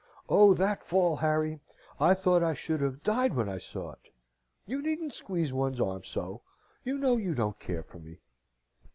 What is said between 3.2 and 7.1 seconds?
when I saw it! You needn't squeeze one's arm so. You